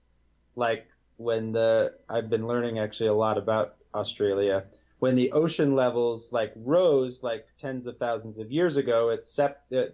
[0.55, 0.87] like
[1.17, 4.65] when the I've been learning actually a lot about Australia.
[4.99, 9.39] When the ocean levels like rose like tens of thousands of years ago, it's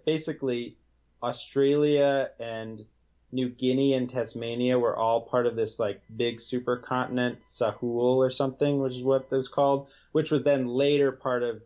[0.05, 0.77] basically
[1.21, 2.85] Australia and
[3.31, 8.81] New Guinea and Tasmania were all part of this like big supercontinent, Sahul or something,
[8.81, 11.61] which is what it was called, which was then later part of,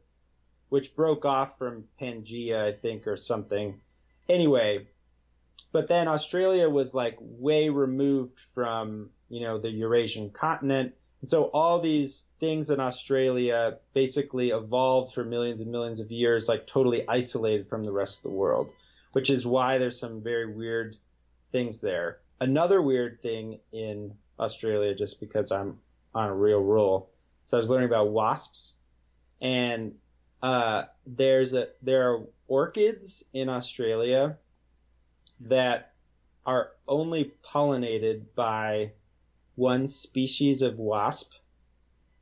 [0.70, 3.80] which broke off from Pangea, I think, or something.
[4.30, 4.88] Anyway,
[5.72, 10.94] but then Australia was like way removed from, you know, the Eurasian continent.
[11.22, 16.48] And so all these things in Australia basically evolved for millions and millions of years,
[16.48, 18.72] like totally isolated from the rest of the world,
[19.14, 20.98] which is why there's some very weird
[21.56, 22.20] things there.
[22.42, 25.80] Another weird thing in Australia, just because I'm
[26.14, 27.10] on a real roll,
[27.46, 28.76] so I was learning about wasps,
[29.40, 29.96] and
[30.44, 34.36] uh, there's a there are orchids in Australia
[35.42, 35.94] that
[36.46, 38.92] are only pollinated by
[39.56, 41.32] one species of wasp,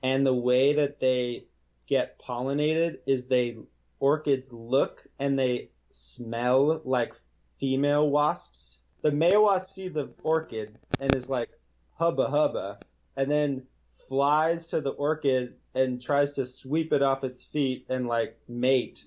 [0.04, 1.46] and the way that they
[1.88, 3.58] get pollinated is they
[4.00, 7.13] orchids look and they smell like
[7.58, 8.80] female wasps.
[9.04, 11.50] The male wasp sees the orchid and is like
[11.98, 12.80] hubba hubba,
[13.16, 13.63] and then
[14.08, 19.04] flies to the orchid and tries to sweep it off its feet and like mate,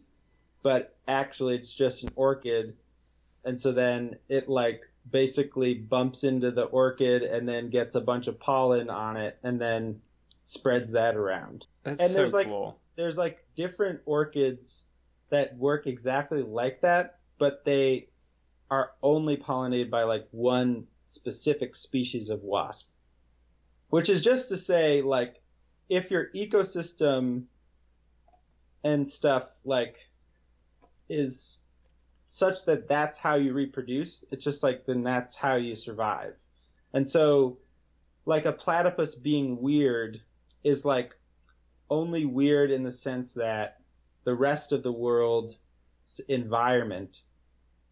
[0.63, 2.77] but actually it's just an orchid,
[3.45, 8.27] and so then it like basically bumps into the orchid and then gets a bunch
[8.27, 10.03] of pollen on it and then
[10.43, 11.67] spreads that around.
[11.85, 12.79] That's and so there's like cool.
[12.97, 14.85] there's like different orchids
[15.31, 18.09] that work exactly like that, but they
[18.71, 22.89] are only pollinated by like one specific species of wasp.
[23.89, 25.41] Which is just to say, like,
[25.89, 27.45] if your ecosystem
[28.83, 29.97] and stuff like
[31.09, 31.59] is
[32.29, 36.35] such that that's how you reproduce, it's just like then that's how you survive.
[36.93, 37.59] And so,
[38.25, 40.21] like a platypus being weird
[40.65, 41.15] is like
[41.89, 43.81] only weird in the sense that
[44.25, 45.57] the rest of the world's
[46.29, 47.23] environment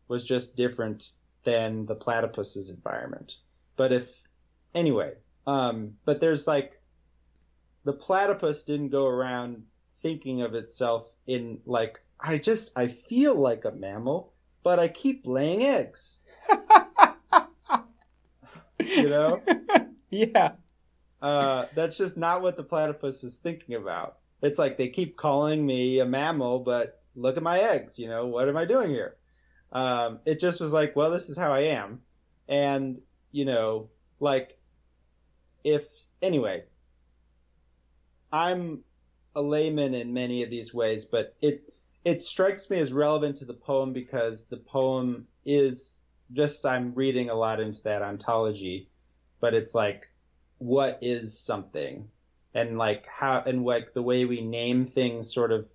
[0.09, 1.11] was just different
[1.45, 3.37] than the platypus's environment.
[3.77, 4.25] But if
[4.75, 5.15] anyway,
[5.47, 6.81] um, but there's like
[7.85, 9.65] the platypus didn't go around
[9.99, 15.27] thinking of itself in like I just I feel like a mammal, but I keep
[15.27, 16.19] laying eggs.
[18.79, 19.43] you know?
[20.11, 20.53] yeah.
[21.21, 24.19] Uh, that's just not what the platypus was thinking about.
[24.43, 27.99] It's like they keep calling me a mammal, but look at my eggs.
[27.99, 29.17] You know, what am I doing here?
[29.75, 32.01] Um, it just was like, well, this is how I am.
[32.49, 33.01] And,
[33.33, 34.57] you know, like,
[35.65, 35.85] if,
[36.23, 36.65] anyway,
[38.33, 38.85] I'm
[39.35, 43.47] a layman in many of these ways, but it, it strikes me as relevant to
[43.47, 45.99] the poem because the poem is
[46.33, 48.89] just, I'm reading a lot into that ontology,
[49.41, 50.09] but it's like,
[50.59, 52.09] what is something?
[52.55, 55.67] And like how, and like the way we name things sort of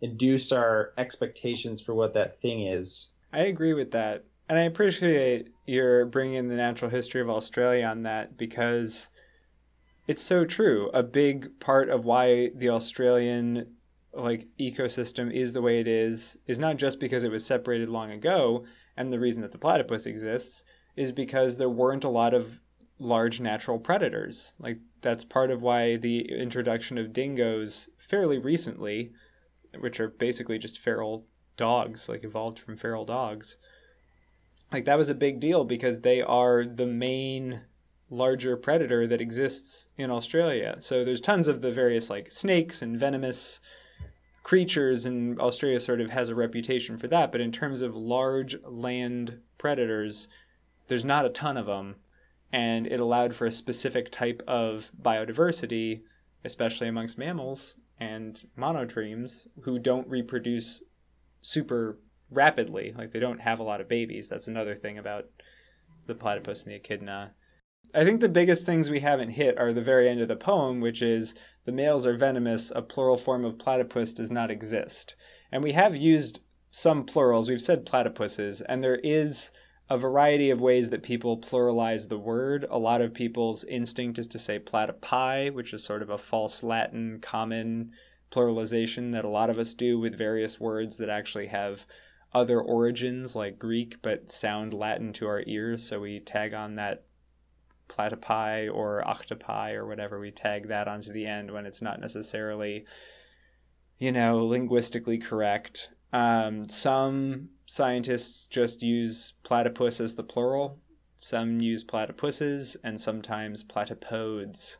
[0.00, 3.08] induce our expectations for what that thing is.
[3.36, 4.24] I agree with that.
[4.48, 9.10] And I appreciate your bringing in the natural history of Australia on that because
[10.06, 10.88] it's so true.
[10.94, 13.74] A big part of why the Australian
[14.14, 18.10] like ecosystem is the way it is is not just because it was separated long
[18.10, 18.64] ago
[18.96, 20.64] and the reason that the platypus exists
[20.96, 22.62] is because there weren't a lot of
[22.98, 24.54] large natural predators.
[24.58, 29.12] Like that's part of why the introduction of dingoes fairly recently,
[29.78, 33.56] which are basically just feral dogs, like evolved from feral dogs.
[34.72, 37.62] Like that was a big deal because they are the main
[38.10, 40.76] larger predator that exists in Australia.
[40.80, 43.60] So there's tons of the various like snakes and venomous
[44.42, 48.56] creatures and Australia sort of has a reputation for that, but in terms of large
[48.62, 50.28] land predators,
[50.86, 51.96] there's not a ton of them
[52.52, 56.02] and it allowed for a specific type of biodiversity,
[56.44, 60.82] especially amongst mammals and monotremes who don't reproduce
[61.46, 62.92] super rapidly.
[62.96, 64.28] Like they don't have a lot of babies.
[64.28, 65.26] That's another thing about
[66.06, 67.34] the platypus and the echidna.
[67.94, 70.80] I think the biggest things we haven't hit are the very end of the poem,
[70.80, 75.14] which is the males are venomous, a plural form of platypus does not exist.
[75.52, 77.48] And we have used some plurals.
[77.48, 79.52] We've said platypuses, and there is
[79.88, 82.66] a variety of ways that people pluralize the word.
[82.68, 86.64] A lot of people's instinct is to say platypi, which is sort of a false
[86.64, 87.92] Latin common
[88.30, 91.86] pluralization that a lot of us do with various words that actually have
[92.34, 95.82] other origins like Greek but sound Latin to our ears.
[95.82, 97.04] So we tag on that
[97.88, 102.84] platypi or octopi or whatever, we tag that onto the end when it's not necessarily,
[103.98, 105.90] you know, linguistically correct.
[106.12, 110.80] Um, some scientists just use platypus as the plural.
[111.16, 114.78] Some use platypuses, and sometimes platypodes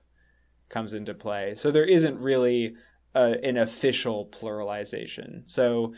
[0.68, 1.54] comes into play.
[1.54, 2.74] So there isn't really
[3.16, 5.48] an official pluralization.
[5.48, 5.94] So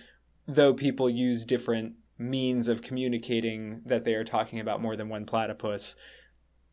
[0.46, 5.24] though people use different means of communicating that they are talking about more than one
[5.24, 5.96] platypus,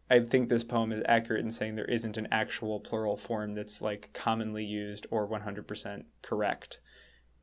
[0.10, 3.81] I think this poem is accurate in saying there isn't an actual plural form that's
[3.81, 6.79] like commonly used or 100% correct.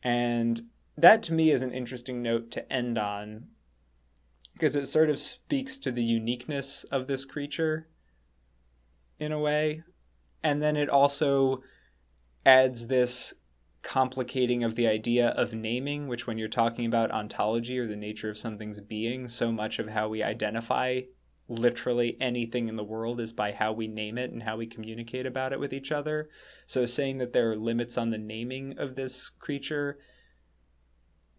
[0.03, 0.63] And
[0.97, 3.49] that to me is an interesting note to end on
[4.53, 7.89] because it sort of speaks to the uniqueness of this creature
[9.19, 9.83] in a way.
[10.43, 11.63] And then it also
[12.45, 13.35] adds this
[13.83, 18.31] complicating of the idea of naming, which, when you're talking about ontology or the nature
[18.31, 21.01] of something's being, so much of how we identify
[21.49, 25.27] literally anything in the world is by how we name it and how we communicate
[25.27, 26.29] about it with each other.
[26.67, 29.99] So, saying that there are limits on the naming of this creature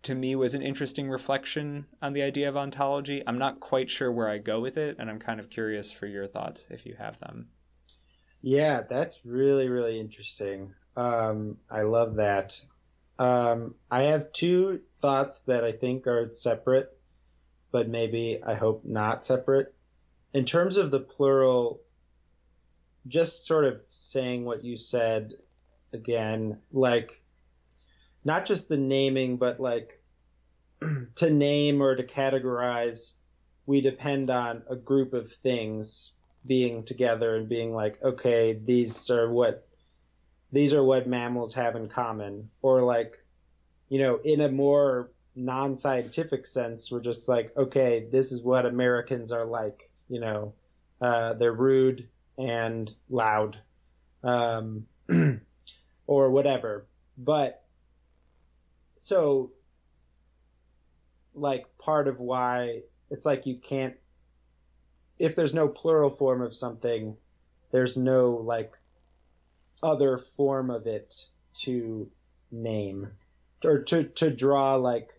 [0.03, 3.23] to me was an interesting reflection on the idea of ontology.
[3.25, 6.05] I'm not quite sure where I go with it, and I'm kind of curious for
[6.05, 7.47] your thoughts if you have them.
[8.41, 10.73] Yeah, that's really, really interesting.
[10.95, 12.59] Um, I love that.
[13.19, 16.95] Um, I have two thoughts that I think are separate,
[17.71, 19.73] but maybe I hope not separate.
[20.33, 21.81] In terms of the plural,
[23.07, 25.33] just sort of saying what you said
[25.93, 27.21] again, like
[28.23, 30.01] not just the naming, but like
[31.15, 33.13] to name or to categorize,
[33.65, 36.13] we depend on a group of things
[36.45, 39.67] being together and being like, okay, these are what
[40.53, 43.17] these are what mammals have in common, or like,
[43.89, 49.31] you know, in a more non-scientific sense, we're just like, okay, this is what Americans
[49.31, 50.53] are like, you know,
[51.01, 53.57] uh, they're rude and loud,
[54.23, 54.85] um,
[56.07, 56.85] or whatever.
[57.17, 57.65] But
[58.99, 59.51] so,
[61.33, 63.95] like, part of why it's like you can't
[65.19, 67.15] if there's no plural form of something,
[67.71, 68.73] there's no like
[69.83, 72.09] other form of it to
[72.51, 73.09] name
[73.63, 75.09] or to to draw like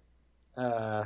[0.56, 1.04] uh,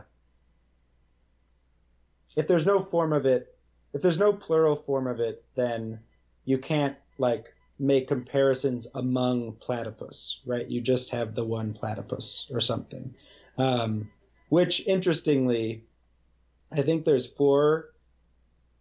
[2.37, 3.55] if there's no form of it
[3.93, 6.01] if there's no plural form of it then
[6.45, 10.69] you can't like make comparisons among platypus right?
[10.69, 13.15] You just have the one platypus or something.
[13.57, 14.09] Um,
[14.49, 15.85] which interestingly
[16.73, 17.91] i think there's four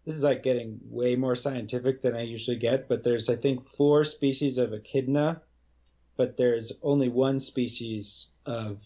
[0.08, 3.66] this is like getting way more scientific than I usually get, but there's I think
[3.66, 5.42] four species of echidna,
[6.16, 8.82] but there's only one species of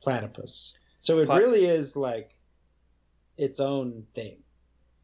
[0.00, 0.74] platypus.
[0.98, 2.34] So it really is like
[3.36, 4.38] its own thing.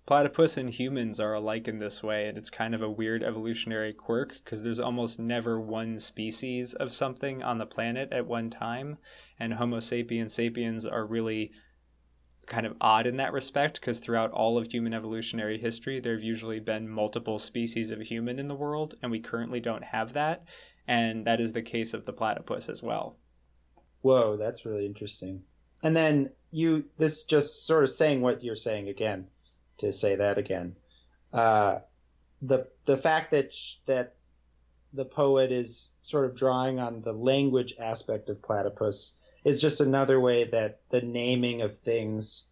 [0.06, 3.92] Platypus and humans are alike in this way, and it's kind of a weird evolutionary
[3.92, 8.96] quirk because there's almost never one species of something on the planet at one time,
[9.38, 11.52] and Homo sapiens sapiens are really
[12.48, 16.22] kind of odd in that respect because throughout all of human evolutionary history, there have
[16.22, 20.44] usually been multiple species of human in the world, and we currently don't have that.
[20.86, 23.18] And that is the case of the platypus as well.
[24.00, 25.42] Whoa, that's really interesting.
[25.82, 29.26] And then you, this just sort of saying what you're saying again,
[29.78, 30.76] to say that again.
[31.32, 31.80] Uh,
[32.40, 34.14] the the fact that sh- that
[34.92, 39.12] the poet is sort of drawing on the language aspect of platypus
[39.44, 42.46] is just another way that the naming of things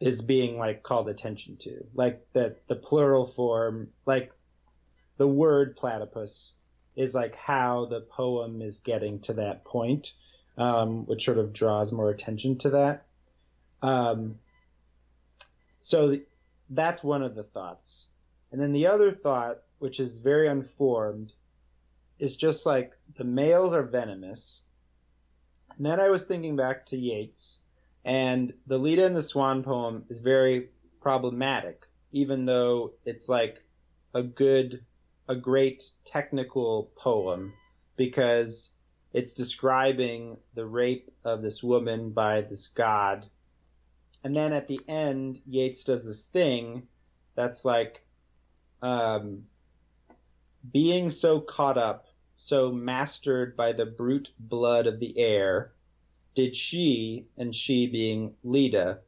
[0.00, 1.84] is being like called attention to.
[1.94, 4.32] Like that the plural form like
[5.16, 6.52] the word platypus
[6.96, 10.12] is like how the poem is getting to that point
[10.58, 13.06] um, which sort of draws more attention to that.
[13.80, 14.36] Um,
[15.80, 16.18] so
[16.70, 18.06] that's one of the thoughts.
[18.50, 21.32] And then the other thought which is very unformed
[22.18, 24.62] is just like the males are venomous
[25.82, 27.58] and then I was thinking back to Yeats,
[28.04, 30.68] and the Leda and the Swan poem is very
[31.00, 33.60] problematic, even though it's like
[34.14, 34.84] a good,
[35.28, 37.52] a great technical poem,
[37.96, 38.70] because
[39.12, 43.26] it's describing the rape of this woman by this god.
[44.22, 46.86] And then at the end, Yeats does this thing
[47.34, 48.06] that's like
[48.82, 49.46] um,
[50.70, 52.06] being so caught up
[52.36, 55.72] so mastered by the brute blood of the air,
[56.34, 59.00] did she, and she being Leda,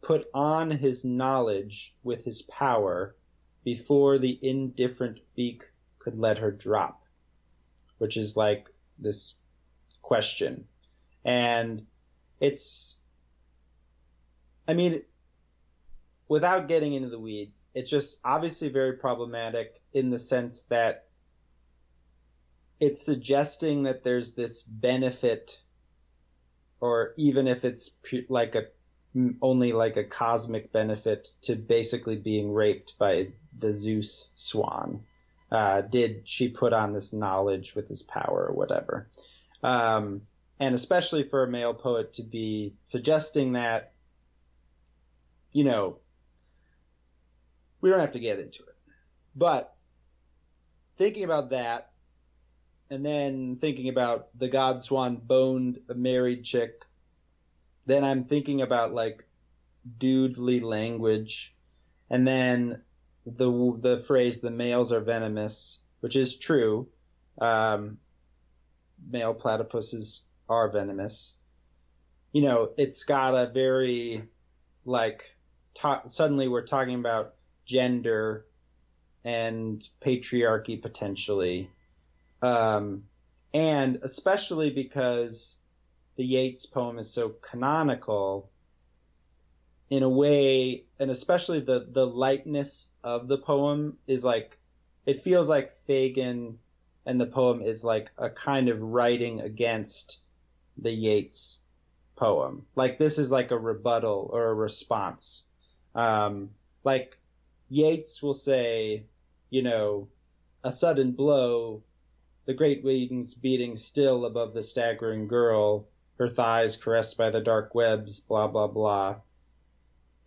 [0.00, 3.14] put on his knowledge with his power
[3.64, 5.62] before the indifferent beak
[5.98, 7.04] could let her drop,
[7.98, 8.68] which is like
[8.98, 9.34] this
[10.02, 10.64] question.
[11.24, 11.86] And
[12.40, 12.96] it's,
[14.66, 15.02] I mean,
[16.28, 21.06] without getting into the weeds, it's just obviously very problematic in the sense that
[22.82, 25.60] it's suggesting that there's this benefit
[26.80, 27.92] or even if it's
[28.28, 28.64] like a
[29.40, 35.04] only like a cosmic benefit to basically being raped by the Zeus swan.
[35.48, 39.06] Uh, did she put on this knowledge with this power or whatever?
[39.62, 40.22] Um,
[40.58, 43.92] and especially for a male poet to be suggesting that,
[45.52, 45.98] you know,
[47.80, 48.74] we don't have to get into it.
[49.36, 49.72] But
[50.96, 51.91] thinking about that,
[52.90, 56.84] and then thinking about the god swan boned a married chick.
[57.84, 59.26] Then I'm thinking about like
[59.98, 61.54] dudely language,
[62.10, 62.82] and then
[63.26, 66.88] the the phrase "the males are venomous," which is true.
[67.40, 67.98] Um,
[69.10, 71.34] male platypuses are venomous.
[72.32, 74.24] You know, it's got a very
[74.84, 75.24] like
[75.74, 78.46] ta- suddenly we're talking about gender
[79.24, 81.70] and patriarchy potentially
[82.42, 83.04] um,
[83.54, 85.56] and especially because
[86.16, 88.50] the Yeats poem is so canonical
[89.88, 94.58] in a way, and especially the, the lightness of the poem is like,
[95.06, 96.58] it feels like Fagan
[97.04, 100.18] and the poem is like a kind of writing against
[100.78, 101.58] the Yeats
[102.16, 102.64] poem.
[102.74, 105.42] Like this is like a rebuttal or a response.
[105.94, 106.50] Um,
[106.84, 107.18] like
[107.68, 109.04] Yeats will say,
[109.50, 110.08] you know,
[110.64, 111.82] a sudden blow,
[112.44, 115.88] the great wings beating still above the staggering girl,
[116.18, 119.16] her thighs caressed by the dark webs, blah blah blah.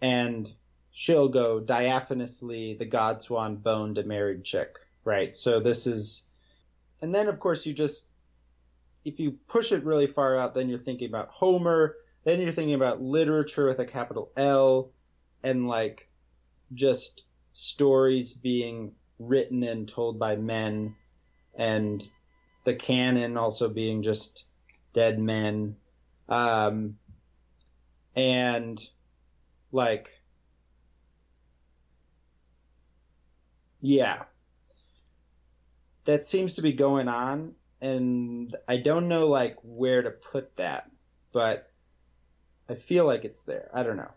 [0.02, 0.52] And
[0.92, 5.36] she'll go diaphanously, the god swan boned a married chick, right?
[5.36, 6.24] So this is,
[7.02, 8.08] and then of course you just
[9.06, 12.74] if you push it really far out, then you're thinking about Homer, then you're thinking
[12.74, 14.92] about literature with a capital L,
[15.44, 16.10] and like
[16.74, 20.96] just stories being written and told by men,
[21.58, 22.08] and
[22.64, 24.46] the canon also being just
[24.94, 25.76] dead men.
[26.28, 26.98] Um,
[28.16, 28.82] and
[29.72, 30.10] like,
[33.80, 34.24] yeah,
[36.06, 40.90] that seems to be going on and I don't know like where to put that,
[41.32, 41.72] but
[42.70, 43.70] I feel like it's there.
[43.74, 44.12] I don't know.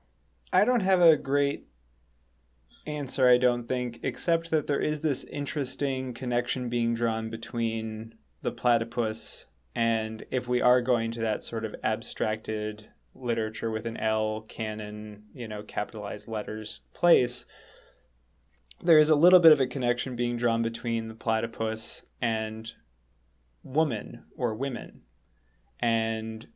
[0.53, 1.66] I don't have a great
[2.89, 8.53] answer, I don't think, except that there is this interesting connection being drawn between the
[8.53, 14.45] platypus and if we are going to that sort of abstracted literature with an L
[14.49, 17.47] canon, you know, capitalized letters place,
[18.82, 22.72] there is a little bit of a connection being drawn between the platypus and
[23.62, 25.03] woman or women.
[25.78, 26.49] And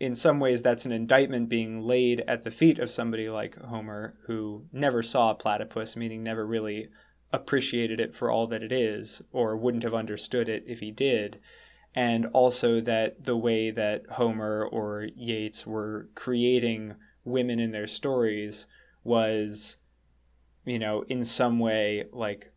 [0.00, 4.16] in some ways, that's an indictment being laid at the feet of somebody like Homer,
[4.26, 6.88] who never saw a platypus, meaning never really
[7.34, 11.38] appreciated it for all that it is, or wouldn't have understood it if he did.
[11.94, 18.66] And also that the way that Homer or Yeats were creating women in their stories
[19.04, 19.76] was,
[20.64, 22.52] you know, in some way like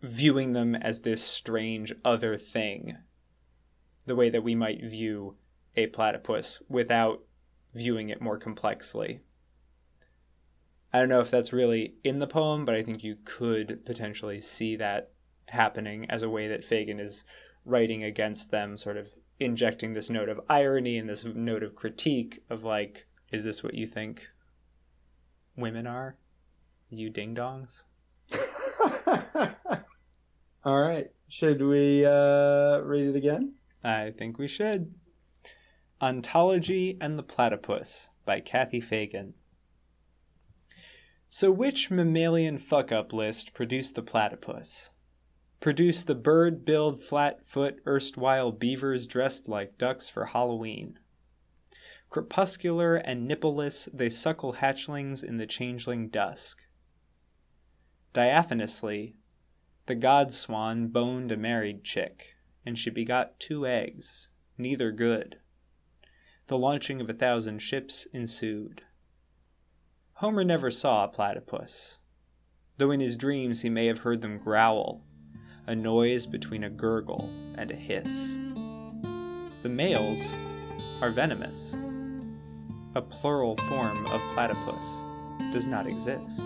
[0.00, 2.98] viewing them as this strange other thing,
[4.04, 5.34] the way that we might view
[5.76, 7.22] a platypus without
[7.74, 9.20] viewing it more complexly.
[10.92, 14.40] I don't know if that's really in the poem, but I think you could potentially
[14.40, 15.10] see that
[15.48, 17.24] happening as a way that Fagan is
[17.64, 22.42] writing against them, sort of injecting this note of irony and this note of critique
[22.48, 24.28] of like, is this what you think
[25.56, 26.16] women are?
[26.88, 27.84] You ding dongs?
[30.64, 31.10] All right.
[31.28, 33.54] Should we uh, read it again?
[33.82, 34.94] I think we should.
[35.98, 39.32] Ontology and the Platypus by Kathy Fagan.
[41.30, 44.90] So, which mammalian fuck up list produced the platypus?
[45.58, 50.98] Produced the bird billed flat-foot erstwhile beavers dressed like ducks for Halloween.
[52.10, 56.58] Crepuscular and nippleless, they suckle hatchlings in the changeling dusk.
[58.12, 59.14] Diaphanously,
[59.86, 62.34] the god swan boned a married chick,
[62.66, 64.28] and she begot two eggs,
[64.58, 65.38] neither good.
[66.48, 68.82] The launching of a thousand ships ensued.
[70.14, 71.98] Homer never saw a platypus,
[72.78, 75.02] though in his dreams he may have heard them growl,
[75.66, 77.28] a noise between a gurgle
[77.58, 78.38] and a hiss.
[79.64, 80.34] The males
[81.02, 81.76] are venomous.
[82.94, 85.04] A plural form of platypus
[85.52, 86.42] does not exist.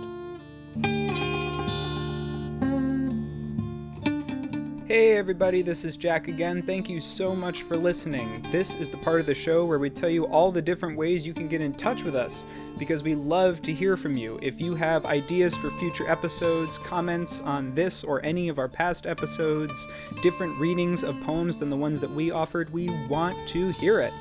[4.90, 6.62] Hey everybody, this is Jack again.
[6.62, 8.44] Thank you so much for listening.
[8.50, 11.24] This is the part of the show where we tell you all the different ways
[11.24, 12.44] you can get in touch with us
[12.76, 14.40] because we love to hear from you.
[14.42, 19.06] If you have ideas for future episodes, comments on this or any of our past
[19.06, 19.86] episodes,
[20.22, 24.12] different readings of poems than the ones that we offered, we want to hear it.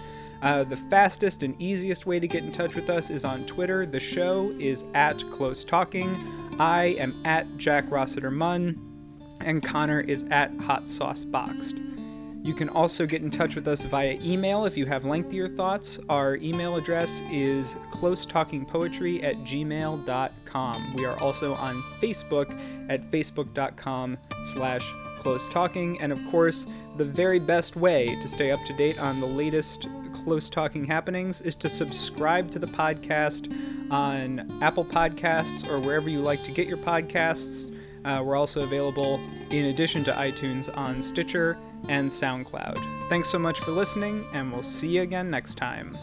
[0.44, 3.88] Uh, the fastest and easiest way to get in touch with us is on Twitter.
[3.88, 6.16] The show is at Close Talking.
[6.60, 8.89] I am at Jack Rossiter Munn
[9.42, 11.78] and Connor is at Hot Sauce Boxed.
[12.42, 16.00] You can also get in touch with us via email if you have lengthier thoughts.
[16.10, 20.94] Our email address is closetalkingpoetry at gmail.com.
[20.96, 22.58] We are also on Facebook
[22.90, 26.00] at facebook.com slash close talking.
[26.02, 26.66] And of course,
[26.98, 31.42] the very best way to stay up to date on the latest close talking happenings
[31.42, 33.54] is to subscribe to the podcast
[33.92, 37.74] on Apple Podcasts or wherever you like to get your podcasts.
[38.06, 39.20] Uh, we're also available,
[39.50, 43.10] in addition to iTunes, on Stitcher and SoundCloud.
[43.10, 45.98] Thanks so much for listening, and we'll see you again next time.